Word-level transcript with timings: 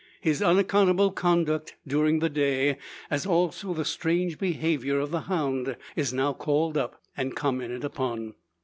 His 0.19 0.41
unaccountable 0.41 1.11
conduct 1.11 1.75
during 1.85 2.17
the 2.17 2.29
day 2.31 2.79
as 3.11 3.27
also 3.27 3.75
the 3.75 3.85
strange 3.85 4.39
behaviour 4.39 4.97
of 4.99 5.11
the 5.11 5.19
hound 5.29 5.77
is 5.95 6.11
now 6.11 6.33
called 6.33 6.75
up, 6.75 6.99
and 7.15 7.35
commented 7.35 7.83
upon. 7.83 8.33